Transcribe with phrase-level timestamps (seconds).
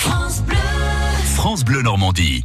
[0.00, 0.56] France Bleu.
[1.34, 2.44] France Bleu Normandie.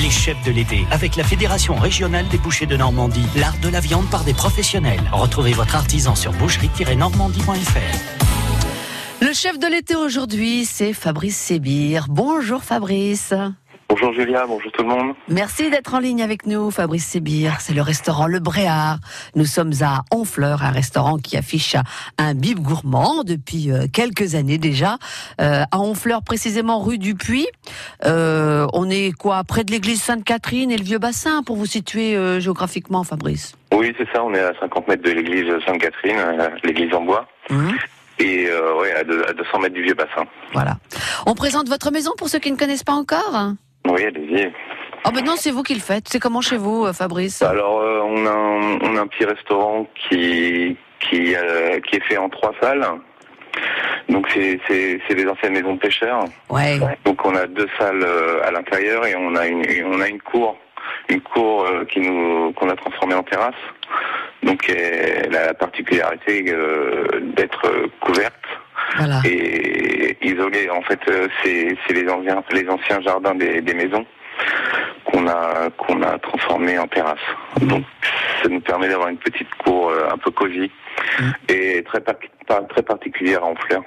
[0.00, 3.80] Les chefs de l'été, avec la Fédération régionale des bouchers de Normandie, l'art de la
[3.80, 5.02] viande par des professionnels.
[5.10, 8.22] Retrouvez votre artisan sur boucherie-normandie.fr.
[9.22, 12.06] Le chef de l'été aujourd'hui, c'est Fabrice Sébir.
[12.08, 13.34] Bonjour Fabrice.
[13.92, 15.14] Bonjour Julia, bonjour tout le monde.
[15.28, 17.60] Merci d'être en ligne avec nous, Fabrice Sébir.
[17.60, 18.96] C'est le restaurant Le Bréard.
[19.34, 21.76] Nous sommes à Honfleur, un restaurant qui affiche
[22.16, 24.96] un bib gourmand depuis euh, quelques années déjà.
[25.42, 27.46] Euh, à Honfleur, précisément rue du Puy.
[28.06, 32.16] Euh, on est quoi Près de l'église Sainte-Catherine et le Vieux Bassin pour vous situer
[32.16, 33.52] euh, géographiquement, Fabrice?
[33.74, 37.26] Oui, c'est ça, on est à 50 mètres de l'église Sainte-Catherine, euh, l'église en bois.
[37.50, 37.72] Mhm.
[38.20, 40.24] Et euh, ouais, à 200 mètres du vieux bassin.
[40.54, 40.78] Voilà.
[41.26, 43.52] On présente votre maison pour ceux qui ne connaissent pas encore?
[43.88, 44.52] Oui, allez-y.
[45.04, 46.08] Oh ben non, c'est vous qui le faites.
[46.08, 49.24] C'est comment chez vous, euh, Fabrice Alors, euh, on, a un, on a un petit
[49.24, 52.86] restaurant qui qui, euh, qui est fait en trois salles.
[54.08, 56.24] Donc, c'est des anciennes maisons de pêcheurs.
[56.48, 56.78] Ouais.
[57.04, 60.20] Donc, on a deux salles euh, à l'intérieur et on a une on a une
[60.20, 60.56] cour,
[61.08, 63.54] une cour euh, qui nous qu'on a transformée en terrasse.
[64.42, 66.42] Donc, elle a la particularité
[67.36, 68.34] d'être couverte.
[68.96, 69.20] Voilà.
[69.24, 70.68] et isolé.
[70.70, 74.04] En fait, euh, c'est c'est les anciens les anciens jardins des, des maisons
[75.04, 77.18] qu'on a qu'on a transformés en terrasse.
[77.60, 77.84] Donc,
[78.42, 80.70] ça nous permet d'avoir une petite cour euh, un peu cosy
[81.48, 83.82] et très par- très particulière en fleurs.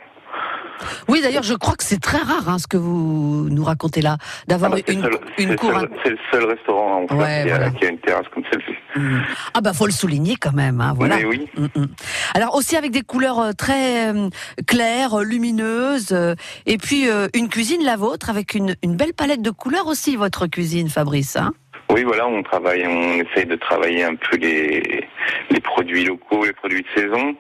[1.08, 4.18] Oui, d'ailleurs, je crois que c'est très rare hein, ce que vous nous racontez là,
[4.48, 5.72] d'avoir Ah bah, une, seul- une c'est cour.
[5.72, 7.70] le seul- c'est le seul restaurant en Ouais, qui, a, voilà.
[7.72, 8.74] qui a une terrasse comme celle-ci.
[9.00, 9.18] Mm.
[9.54, 11.18] Ah bah faut le souligner quand même, hein, voilà.
[11.18, 11.48] Mais oui.
[11.58, 11.88] Mm, mm.
[12.34, 14.30] Alors aussi avec des couleurs euh, très euh,
[14.68, 19.42] claires, lumineuses, euh, et puis euh, une cuisine la vôtre avec une, une belle palette
[19.42, 21.36] de couleurs aussi votre cuisine, Fabrice.
[21.36, 21.54] Hein
[21.92, 25.08] Oui, voilà, on travaille, on essaye de travailler un peu les,
[25.50, 27.36] les produits locaux, les produits de saison.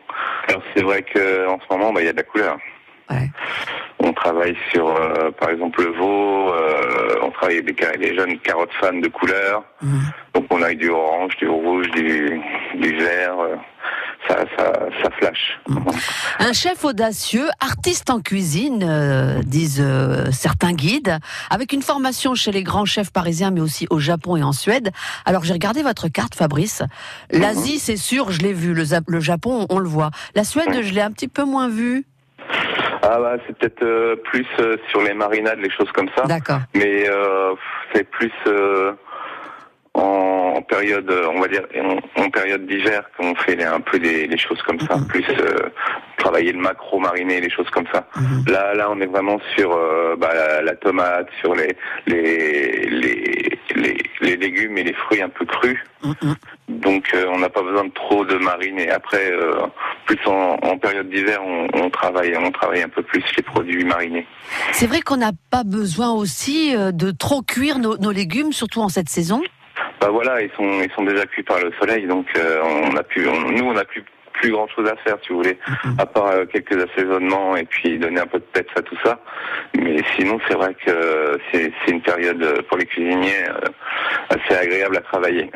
[0.47, 2.57] Alors c'est vrai que en ce moment, bah, il y a de la couleur.
[3.09, 3.29] Ouais.
[3.99, 6.53] On travaille sur, euh, par exemple, le veau.
[6.53, 9.63] euh, on travaille avec des, jeunes carottes fans de couleurs.
[9.81, 9.99] Mm.
[10.33, 12.41] Donc on a du orange, du rouge, du,
[12.75, 13.39] du vert.
[13.39, 13.55] euh,
[14.27, 14.73] ça, ça,
[15.03, 15.59] ça flash.
[16.39, 19.85] Un chef audacieux, artiste en cuisine, disent
[20.31, 21.19] certains guides,
[21.51, 24.89] avec une formation chez les grands chefs parisiens, mais aussi au Japon et en Suède.
[25.25, 26.81] Alors j'ai regardé votre carte, Fabrice.
[27.29, 28.73] L'Asie, c'est sûr, je l'ai vu.
[28.73, 30.09] Le, Japon, on le voit.
[30.33, 32.07] La Suède, je l'ai un petit peu moins vu.
[33.07, 36.23] Ah bah c'est peut-être euh, plus euh, sur les marinades, les choses comme ça.
[36.23, 36.59] D'accord.
[36.73, 37.53] Mais euh,
[37.93, 38.93] c'est plus euh,
[39.93, 43.79] en, en période, euh, on va dire, en, en période d'hiver qu'on fait les- un
[43.79, 44.97] peu des, les choses comme ça.
[44.97, 45.07] Mhm.
[45.07, 45.69] Plus euh,
[46.17, 48.07] travailler le macro mariné, les choses comme ça.
[48.17, 48.45] Mhm.
[48.51, 49.69] Là, là, on est vraiment sur
[50.17, 51.75] bah, la, la tomate, sur les
[52.07, 55.79] les, les les les légumes et les fruits un peu crus.
[56.03, 56.33] Mm, mm.
[56.67, 58.89] Donc, euh, on n'a pas besoin de trop de mariner.
[58.89, 59.53] Après, euh,
[60.05, 63.83] plus en, en période d'hiver, on, on travaille on travaille un peu plus les produits
[63.85, 64.25] marinés.
[64.71, 68.81] C'est vrai qu'on n'a pas besoin aussi euh, de trop cuire nos, nos légumes, surtout
[68.81, 69.41] en cette saison?
[70.01, 73.03] Bah voilà, ils sont ils sont déjà cuits par le soleil, donc euh, on a
[73.03, 74.03] pu, on- nous on a plus
[74.39, 75.95] plus grand chose à faire si vous voulez, Mhm.
[75.99, 79.19] à part euh, quelques assaisonnements et puis donner un peu de peps à tout ça.
[79.77, 84.55] Mais sinon c'est vrai que c'est c'est une période euh, pour les cuisiniers euh, assez
[84.59, 85.49] agréable à travailler.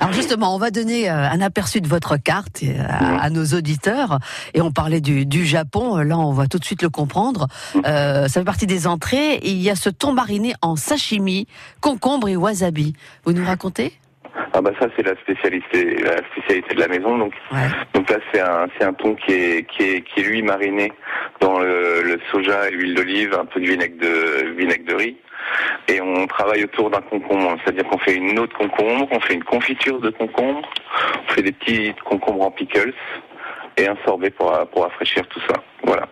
[0.00, 3.44] Alors justement, on va donner euh, un aperçu de votre carte euh, à, à nos
[3.46, 4.18] auditeurs.
[4.54, 7.46] Et on parlait du, du Japon, là on va tout de suite le comprendre.
[7.86, 9.34] Euh, ça fait partie des entrées.
[9.34, 11.46] Et il y a ce thon mariné en sashimi,
[11.80, 12.94] concombre et wasabi.
[13.24, 13.92] Vous nous racontez?
[14.52, 17.68] Ah bah ça c'est la spécialité la spécialité de la maison donc Ouais.
[17.94, 20.92] donc là c'est un c'est un thon qui est qui est qui est lui mariné
[21.40, 25.16] dans le, le soja et l'huile d'olive, un peu de vinaigre de vinaigre de riz.
[25.88, 29.34] Et on travaille autour d'un concombre, c'est-à-dire qu'on fait une eau de concombre, on fait
[29.34, 30.62] une confiture de concombre,
[31.28, 32.94] on fait des petits concombres en pickles
[33.76, 35.54] et un sorbet pour, pour rafraîchir tout ça.
[35.84, 36.08] Voilà.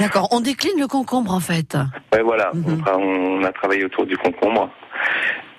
[0.00, 1.76] D'accord, on décline le concombre en fait.
[2.14, 2.64] Ouais, voilà, Mhm.
[2.66, 4.70] on, tra- on a travaillé autour du concombre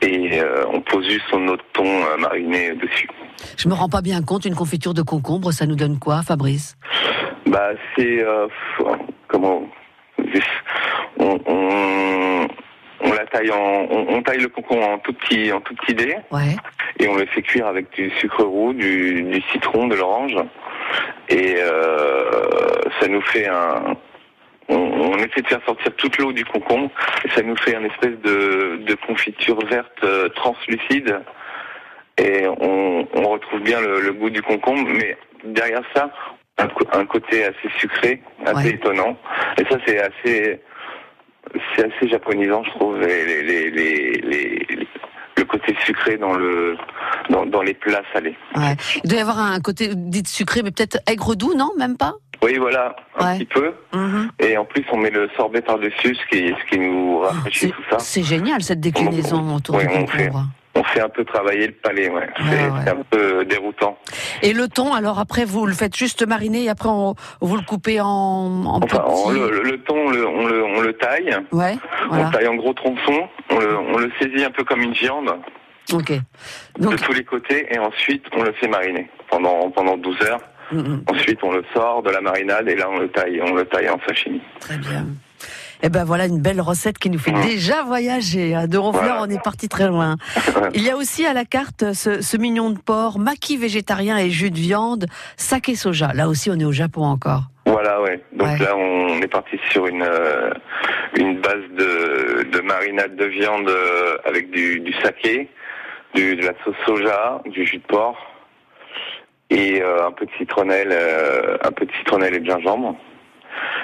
[0.02, 3.08] et euh, on pose juste de thon euh, mariné dessus.
[3.58, 6.78] Je me rends pas bien compte, une confiture de concombre, ça nous donne quoi, Fabrice?
[7.48, 8.48] Bah c'est euh,
[9.28, 9.64] comment
[11.18, 12.48] on, on,
[13.02, 15.94] on la taille en on, on taille le concombre en tout petit en tout petit
[15.96, 16.56] dés Ouais.
[17.00, 20.36] et on le fait cuire avec du sucre roux, du, du citron, de l'orange
[21.30, 22.30] et euh,
[23.00, 23.96] ça nous fait un
[24.72, 26.90] on, on essaie de faire sortir toute l'eau du concombre
[27.26, 31.20] et ça nous fait une espèce de, de confiture verte euh, translucide
[32.18, 36.10] et on, on retrouve bien le, le goût du concombre mais derrière ça
[36.58, 38.76] un, côté assez sucré assez Ouais.
[38.76, 39.18] étonnant
[39.58, 40.62] et ça c'est assez
[41.76, 44.88] c'est assez japonisant je trouve les, les- les-
[45.38, 46.78] le côté sucré dans le
[47.30, 48.76] dans, dans les plats salés ouais.
[49.04, 51.72] Il doit y avoir un côté dit sucré, mais peut-être aigre doux, non?
[51.80, 52.14] Même pas?
[52.44, 53.38] Oui, voilà, un Ouais.
[53.38, 53.74] petit peu.
[53.94, 54.32] Mhm.
[54.40, 57.84] Et en plus, on met le sorbet par-dessus, ce qui, ce qui nous rafraîchit tout
[57.90, 58.00] ça.
[58.00, 60.28] c'est génial cette déclinaison autour Ouais, du on fait.
[60.28, 60.46] concombre.
[60.74, 62.30] On fait un peu travailler le palais, ouais.
[62.38, 63.98] C'est Ouais, un peu déroutant.
[64.42, 67.62] Et le thon, alors après vous le faites juste mariner et après on, vous le
[67.62, 69.40] coupez en, en Enfin, on- petits.
[69.40, 71.36] le, le thon, on le, on le, on le taille.
[71.52, 72.30] Ouais, On voilà.
[72.32, 73.28] taille en gros tronçons.
[73.52, 75.32] On le, on le saisit un peu comme une viande
[75.92, 76.14] Ok.
[76.14, 80.40] de Donc, tous les côtés et ensuite on le fait mariner pendant, pendant 12 heures.
[81.08, 83.90] Ensuite, on le sort de la marinade et là, on le taille, on le taille
[83.90, 84.42] en sashimi.
[84.60, 85.06] très bien.
[85.84, 87.42] Et ben voilà une belle recette qui nous fait Mm.
[87.42, 88.54] déjà voyager.
[88.54, 88.68] hein.
[88.68, 89.24] De Ronfleur, Voilà.
[89.24, 90.16] on est parti très loin.
[90.76, 94.30] Il y a aussi à la carte ce, ce mignon de porc, maquis végétarien et
[94.30, 95.08] jus de viande,
[95.38, 96.14] saké soja.
[96.14, 97.46] Là aussi, on est au Japon encore.
[97.66, 98.24] Voilà, ouais.
[98.34, 98.58] Donc Ouais.
[98.60, 100.52] là, on est parti sur une euh,
[101.18, 105.50] une base de, de marinade de viande euh, avec du, du saké,
[106.14, 108.16] du, de la sauce soja, du jus de porc
[109.52, 112.96] et euh, un peu de citronnelle, euh, un peu de citronnelle et de gingembre.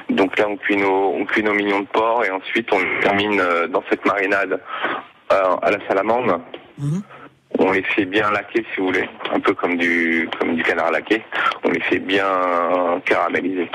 [0.09, 2.99] Donc là, on cuit nos on cuit nos mignons de porc et ensuite on les
[3.01, 4.59] termine euh, dans cette marinade
[5.33, 6.41] euh, à la salamande.
[6.79, 7.03] Mhm.
[7.59, 10.91] On les fait bien laquer, si vous voulez, un peu comme du comme du canard
[10.91, 11.21] laqué.
[11.65, 12.25] On les fait bien
[13.05, 13.69] caraméliser.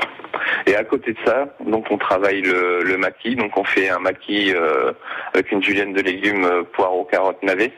[0.65, 3.35] Et à côté de ça, donc on travaille le, le maquis.
[3.35, 4.93] Donc on fait un maquis euh,
[5.33, 7.73] avec une julienne de légumes, poireaux, carottes, navets.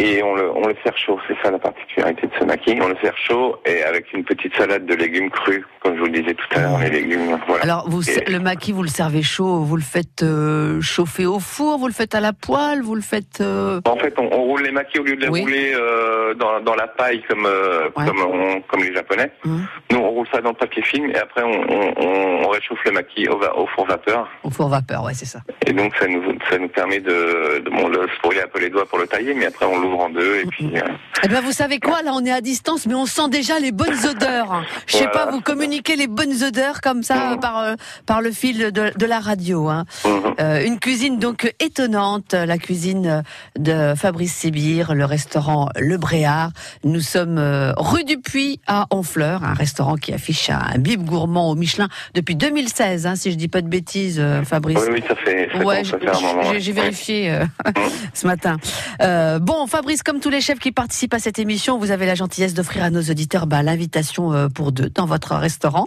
[0.00, 2.78] Et on le, on le sert chaud, c'est ça la particularité de ce maquis.
[2.80, 6.06] On le sert chaud et avec une petite salade de légumes crus, comme je vous
[6.06, 7.36] le disais tout à l'heure, les légumes.
[7.48, 7.64] Voilà.
[7.64, 11.40] Alors, vous, Et- le maquis, vous le servez chaud, vous le faites euh, chauffer au
[11.40, 13.40] four, vous le faites à la poêle, vous le faites.
[13.40, 15.40] euh, En fait, on, on roule les maquis au lieu de les Oui.
[15.40, 18.06] rouler euh, dans, dans la paille comme Ouais.
[18.06, 19.32] comme, on- comme les Japonais.
[19.44, 19.66] Mhm.
[19.90, 23.66] Nous, on roule ça dans le papier film et après on, réchauffe le maquis au,
[23.74, 24.26] four vapeur.
[24.42, 25.40] au four vapeur, ouais, c'est ça.
[25.66, 28.58] Et donc ça nous ça nous permet de, de bon, le, se brûler un peu
[28.58, 30.80] les doigts pour le tailler, mais après on en deux et puis euh,
[31.24, 33.72] Eh ben, vous savez quoi Là, on est à distance, mais on sent déjà les
[33.72, 34.62] bonnes odeurs.
[34.86, 35.26] Je sais Voilà.
[35.26, 37.40] pas, vous communiquez les bonnes odeurs comme ça Mhm.
[37.40, 37.74] par euh,
[38.06, 39.68] par le fil de, de la radio.
[39.68, 39.84] Hein.
[40.04, 40.34] mhm.
[40.40, 43.22] Euh, une cuisine donc étonnante, la cuisine
[43.58, 46.50] de Fabrice Sébir, le restaurant Le Bréard.
[46.84, 47.38] Nous sommes
[47.76, 52.36] rue du Puy à Honfleur, un restaurant qui affiche un bib gourmand au Michelin depuis
[52.36, 54.78] 2016, hein, si je dis pas de bêtises, Fabrice.
[54.88, 55.82] oui oui ça fait ça Ouais,
[56.60, 57.44] j'ai vérifié euh,
[58.14, 58.56] ce matin.
[59.40, 62.52] Bon, Fabrice, comme tous les chefs qui participent à cette émission, vous avez la gentillesse
[62.52, 65.86] d'offrir à nos auditeurs bah, l'invitation euh, pour deux dans votre restaurant.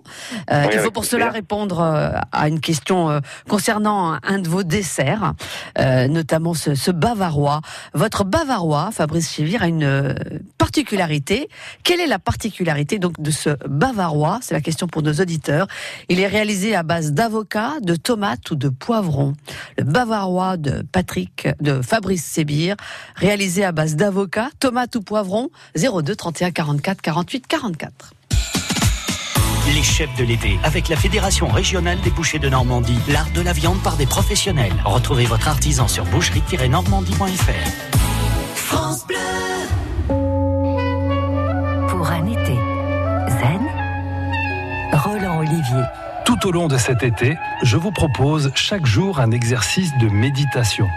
[0.50, 4.64] Euh, Oui, il faut pour cela répondre euh, à une question concernant un, de vos
[4.64, 5.34] desserts,
[5.78, 7.60] euh, notamment ce, ce bavarois.
[7.94, 10.16] Votre bavarois, Fabrice Chévir, a une
[10.58, 11.50] particularité.
[11.84, 14.40] Quelle est la particularité donc de ce bavarois?
[14.42, 15.68] C'est la question pour nos auditeurs.
[16.08, 19.34] Il est réalisé à base d'avocat, de tomates ou de poivrons.
[19.78, 22.78] Le bavarois de Patrick, de Fabrice Sébir,
[23.18, 28.14] réalisé à base d'avocat, tomates ou poivrons, 02 31 44 48 44.
[29.74, 33.54] Les chefs de l'été, avec la Fédération régionale des bouchers de Normandie, l'art de la
[33.54, 34.74] viande par des professionnels.
[34.86, 37.92] Retrouvez votre artisan sur boucherie-normandie.fr.
[41.90, 42.56] Pour un été
[43.28, 43.68] zen,
[44.94, 45.84] Roland Olivier.
[46.26, 50.88] Tout au long de cet été, je vous propose chaque jour un exercice de méditation.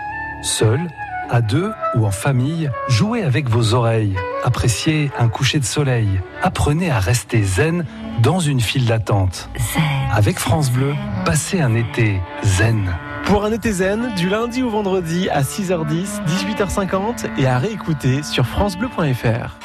[0.42, 0.88] Seul,
[1.30, 6.08] à deux ou en famille, jouez avec vos oreilles, appréciez un coucher de soleil,
[6.42, 7.84] apprenez à rester zen
[8.22, 9.48] dans une file d'attente.
[9.56, 9.82] Zen.
[10.12, 10.94] Avec France Bleu,
[11.24, 12.94] passez un été zen.
[13.24, 18.46] Pour un été zen, du lundi au vendredi à 6h10, 18h50 et à réécouter sur
[18.46, 19.58] francebleu.fr.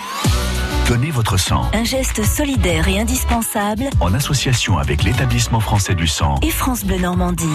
[0.89, 6.34] Donnez votre sang Un geste solidaire et indispensable en association avec l'établissement français du sang.
[6.41, 7.46] et France Bleu Normandie.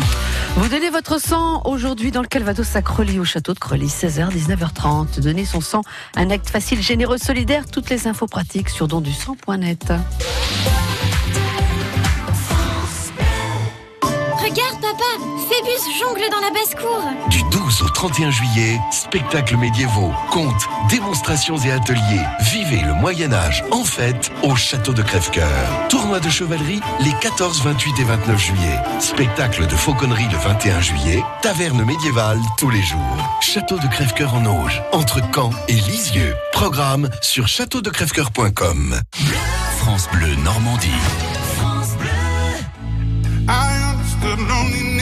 [0.55, 4.31] Vous donnez votre sang aujourd'hui dans le Calvados à Creully, au château de Creully, 16h,
[4.31, 5.19] 19h30.
[5.19, 5.83] Donnez son sang,
[6.15, 7.65] un acte facile, généreux, solidaire.
[7.69, 9.93] Toutes les infos pratiques sur dondusang.net.
[15.99, 17.29] jongle dans la basse-cour.
[17.29, 22.25] Du 12 au 31 juillet, spectacles médiévaux, contes, démonstrations et ateliers.
[22.53, 25.89] Vivez le Moyen-Âge en fête au château de Crèvecoeur.
[25.89, 28.79] Tournoi de chevalerie les 14, 28 et 29 juillet.
[28.99, 31.23] Spectacle de fauconnerie le 21 juillet.
[31.43, 33.39] Taverne médiévale tous les jours.
[33.41, 36.35] Château de Crèvecoeur en Auge, entre Caen et Lisieux.
[36.53, 39.01] Programme sur châteaudecrivecoeur.com.
[39.79, 40.89] France Bleu Normandie.
[43.47, 44.94] I understood loneliness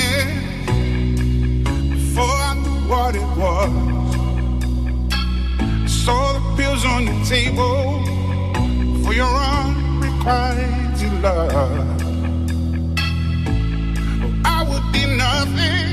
[6.93, 8.05] on the table
[9.03, 11.53] for your unrequited love.
[14.45, 15.92] I would be nothing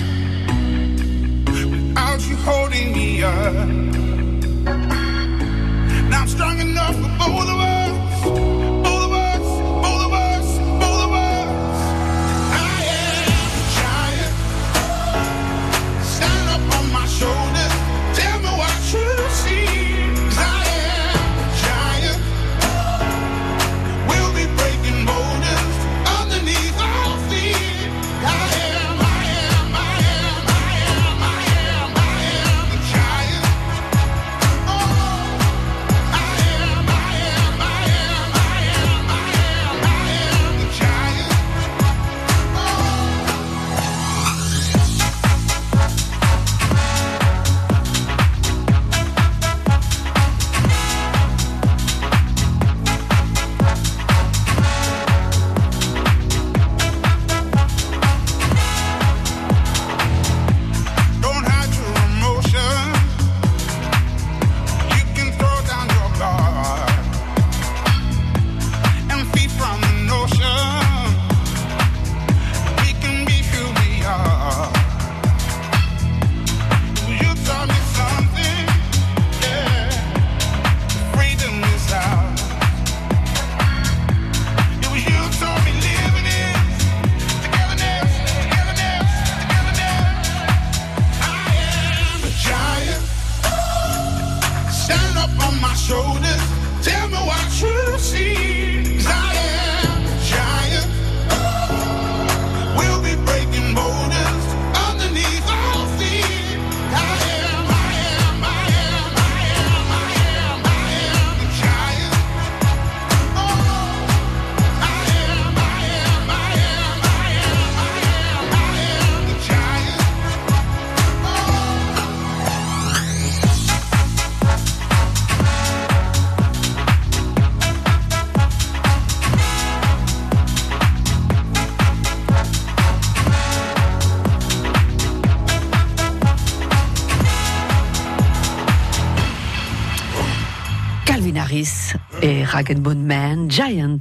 [142.22, 144.00] Et Rag Bone Man, Giant.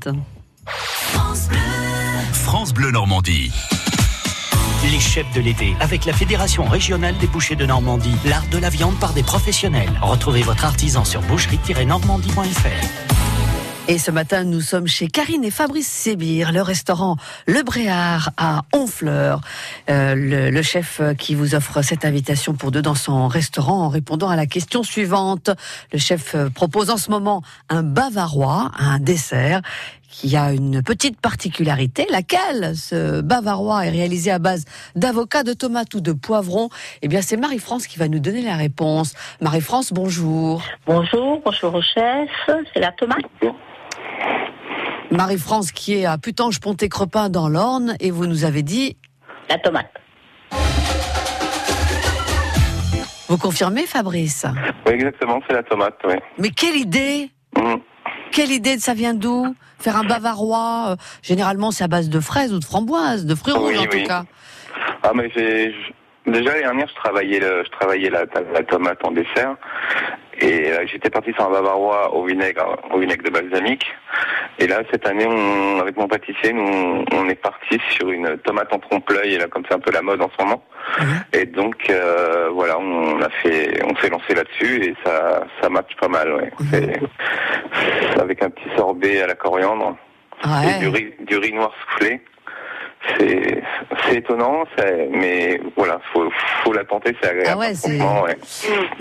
[2.32, 3.50] France Bleu Normandie.
[4.90, 8.68] Les chefs de l'été, avec la Fédération régionale des bouchers de Normandie, l'art de la
[8.68, 9.98] viande par des professionnels.
[10.02, 13.07] Retrouvez votre artisan sur boucherie-normandie.fr.
[13.90, 17.16] Et ce matin, nous sommes chez Karine et Fabrice Sébir, le restaurant
[17.46, 19.40] Le Bréard à Honfleur.
[19.88, 23.88] Euh, le, le chef qui vous offre cette invitation pour deux dans son restaurant en
[23.88, 25.48] répondant à la question suivante.
[25.90, 29.62] Le chef propose en ce moment un bavarois, un dessert
[30.10, 32.76] qui a une petite particularité, laquelle?
[32.76, 34.66] Ce bavarois est réalisé à base
[34.96, 36.68] d'avocat, de tomates ou de poivrons.
[37.00, 39.14] Eh bien, c'est Marie-France qui va nous donner la réponse.
[39.40, 40.62] Marie-France, bonjour.
[40.86, 42.28] Bonjour, bonjour au chef,
[42.74, 43.24] c'est la tomate?
[45.10, 48.96] Marie-France qui est à Putange-Ponté-Crepin dans l'Orne et vous nous avez dit
[49.48, 49.90] La tomate.
[53.28, 54.46] Vous confirmez Fabrice
[54.86, 56.14] Oui, exactement, c'est la tomate, oui.
[56.38, 57.80] Mais quelle idée Mhm.
[58.30, 62.52] Quelle idée, ça vient d'où Faire un bavarois, euh, généralement c'est à base de fraises
[62.52, 64.02] ou de framboises, de fruits rouges Oui, en oui.
[64.02, 64.24] tout cas.
[65.02, 65.74] Ah, mais j'ai.
[66.26, 69.54] Déjà, l'année dernière, je travaillais, le- je travaillais la, la tomate en dessert.
[70.40, 73.86] Et euh, j'étais parti sur un bavarois au vinaigre, au vinaigre de balsamique.
[74.58, 78.72] Et là, cette année, on, avec mon pâtissier, nous, on est parti sur une tomate
[78.72, 79.34] en trompe-l'œil.
[79.34, 80.62] Et là, comme c'est un peu la mode en ce moment.
[81.32, 85.94] Et donc, euh, voilà, on a fait, on s'est lancé là-dessus et ça, ça match
[86.00, 86.52] pas mal, ouais.
[88.20, 89.96] Avec un petit sorbet à la coriandre
[90.44, 92.20] et du riz, du riz noir soufflé.
[93.16, 93.62] C'est,
[94.04, 96.28] c'est étonnant, c'est- mais voilà, faut,
[96.64, 97.50] faut la tenter, c'est agréable.
[97.54, 97.74] Ah ouais,
[98.22, 98.38] ouais.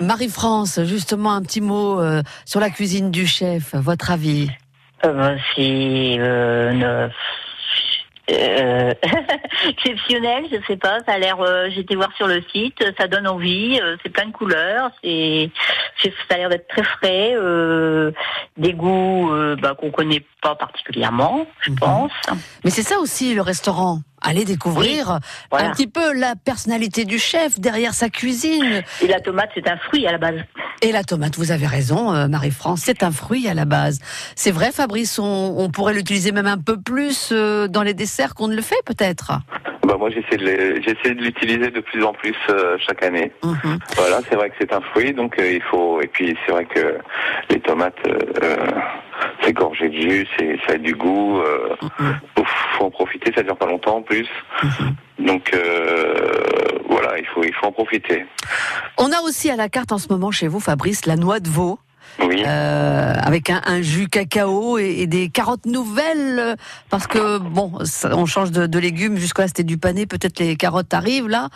[0.00, 4.50] Marie-France, justement un petit mot euh, sur la cuisine du chef, votre avis?
[5.04, 7.08] Euh, c'est euh,
[8.30, 8.94] euh,
[9.68, 13.06] exceptionnel, je sais pas, ça a l'air, euh, j'ai été voir sur le site, ça
[13.08, 15.50] donne envie, euh, c'est plein de couleurs, c'est,
[16.02, 18.10] c'est- ça a l'air d'être très frais, euh,
[18.56, 22.12] des goûts euh, bah, qu'on connaît pas particulièrement, je pense.
[22.64, 24.00] Mais c'est ça aussi le restaurant.
[24.22, 25.20] Allez découvrir
[25.50, 25.68] voilà.
[25.68, 28.82] un petit peu la personnalité du chef derrière sa cuisine.
[29.00, 30.40] Et la tomate, c'est un fruit à la base.
[30.82, 34.00] Et la tomate, vous avez raison, euh, Marie-France, c'est un fruit à la base.
[34.36, 38.34] C'est vrai, Fabrice, on, on pourrait l'utiliser même un peu plus euh, dans les desserts
[38.34, 39.32] qu'on ne le fait peut-être?
[39.88, 43.32] Bah moi j'essaie de l'utiliser de plus en plus euh, chaque année.
[43.42, 43.78] Mhm.
[43.96, 46.02] Voilà, c'est vrai que c'est un fruit, donc euh, il faut.
[46.02, 46.98] Et puis c'est vrai que
[47.48, 48.56] les tomates, euh,
[49.42, 51.38] c'est gorgé de jus, c'est ça a du goût.
[51.40, 51.74] Euh,
[52.36, 52.44] faut-
[52.78, 54.26] faut en profiter, ça dure pas longtemps en plus.
[55.18, 56.14] Donc euh,
[56.88, 58.24] voilà, il faut il faut en profiter.
[58.96, 61.48] On a aussi à la carte en ce moment chez vous, Fabrice, la noix de
[61.48, 61.78] veau.
[62.20, 62.42] Oui.
[62.46, 66.56] Euh, avec un, un jus cacao et, et des carottes nouvelles
[66.90, 70.40] parce que bon ça- on change de, de légumes jusque là c'était du pané peut-être
[70.40, 71.48] les carottes arrivent là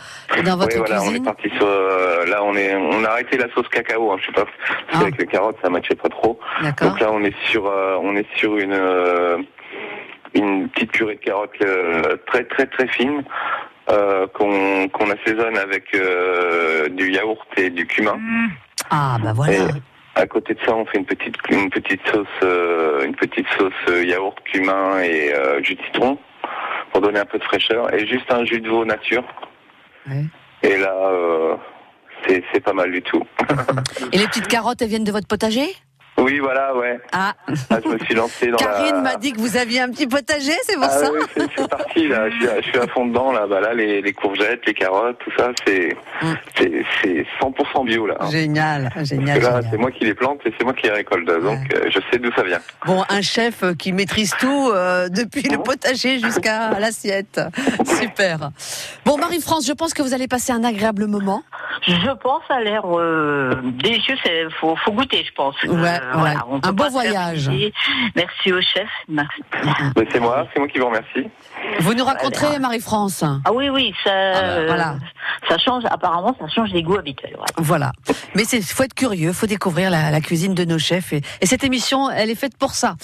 [0.45, 1.65] dans votre oui, voilà, on est cuisine parti sur.
[1.67, 4.11] euh, là, on est, on a arrêté la sauce cacao.
[4.11, 4.45] Hein, je sais pas,
[4.89, 6.39] parce qu'avec les carottes, ça matchait pas trop.
[6.63, 6.71] Ah.
[6.71, 8.73] Donc là, on est sur, euh, on est sur une,
[10.33, 13.23] une petite purée de carottes euh, très, très, très fine.
[13.89, 18.17] euh, qu'on qu'on assaisonne avec euh, du yaourt et du cumin.
[18.89, 19.57] ah bah voilà Et
[20.15, 23.73] à côté de ça, on fait une petite une petite sauce euh, une petite sauce
[23.89, 26.17] euh, yaourt, cumin et euh, jus de citron
[26.91, 29.23] pour donner un peu de fraîcheur et juste un jus de veau nature.
[30.07, 30.25] Ouais.
[30.61, 31.55] Et là, euh,
[32.27, 33.23] c'est c'est pas mal du tout.
[34.11, 35.67] et les petites carottes elles viennent de votre potager?
[36.17, 36.99] Oui, voilà, ouais.
[37.11, 39.01] ah Ah, je me suis lancé dans Karine la.
[39.01, 41.19] m'a dit que vous aviez un petit potager c'est pour Ah ça oui,
[41.57, 42.29] c'est- parti là.
[42.29, 43.47] Je suis, à, je suis à fond dedans là.
[43.47, 46.33] Bah là, les, les courgettes, les carottes, tout ça, c'est Mm.
[46.55, 48.15] c'est c'est 100% bio là.
[48.31, 49.67] génial Parce génial, que là, génial.
[49.71, 51.27] c'est moi qui les plante et c'est moi qui les récolte.
[51.27, 52.59] Donc, euh, je sais d'où ça vient.
[52.85, 57.41] Bon, un chef euh, qui maîtrise tout, euh, depuis le potager jusqu'à l'assiette.
[57.85, 58.51] Super.
[59.05, 61.43] Bon, Marie-France, je pense que vous allez passer un agréable moment.
[61.87, 64.15] Je pense, ça a l'air euh, délicieux.
[64.23, 65.55] C'est faut, faut goûter, je pense.
[65.63, 65.99] Ouais,
[66.49, 67.49] on peut Un bon voyage.
[68.15, 68.89] Merci au chef.
[69.07, 69.41] Merci.
[70.11, 71.29] C'est moi, c'est moi qui vous remercie.
[71.79, 74.95] Vous nous raconterez, Marie-France Ah oui, oui, ça, bah, voilà.
[75.49, 75.83] ça change.
[75.89, 77.35] Apparemment, ça change des goûts habituels.
[77.35, 77.45] ouais.
[77.57, 77.91] Voilà.
[78.35, 81.45] Mais c'est faut être curieux, faut découvrir la, la cuisine de nos chefs et, et
[81.45, 82.95] cette émission, elle est faite pour ça.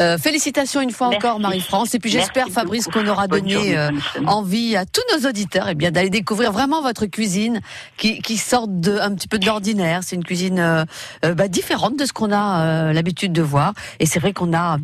[0.00, 1.26] Euh, félicitations une fois Merci.
[1.26, 3.90] encore Marie-France et puis j'espère Fabrice qu'on aura donné journée, euh,
[4.26, 7.60] envie à tous nos auditeurs et bien d'aller découvrir vraiment votre cuisine
[7.96, 10.00] qui, qui sort de un petit peu de l'ordinaire.
[10.02, 10.84] C'est une cuisine euh,
[11.24, 14.54] euh, bah, différente de ce qu'on a euh, l'habitude de voir et c'est vrai qu'on
[14.54, 14.78] a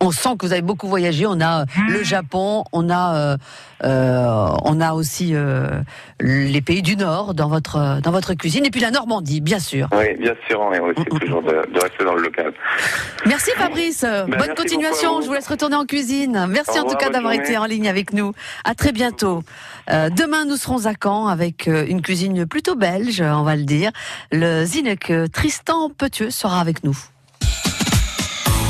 [0.00, 1.26] on sent que vous avez beaucoup voyagé.
[1.26, 3.36] On a euh, le Japon, on a, euh,
[3.84, 5.80] euh, on a aussi euh,
[6.20, 9.88] les pays du Nord dans votre dans votre cuisine, et puis la Normandie, bien sûr.
[9.92, 12.52] Oui, bien sûr, on essaie toujours de, de rester dans le local.
[13.26, 14.02] Merci Fabrice.
[14.02, 15.16] Bonne merci continuation.
[15.16, 15.22] vous.
[15.22, 16.46] Je vous laisse retourner en cuisine.
[16.48, 18.32] Merci Au en tout revoir, cas bonne d'avoir été en ligne avec nous.
[18.64, 19.42] À très bientôt.
[19.90, 23.64] Euh, demain, nous serons à Caen avec euh, une cuisine plutôt belge, on va le
[23.64, 23.90] dire.
[24.32, 26.96] Le Zinec Tristan Petieux sera avec nous.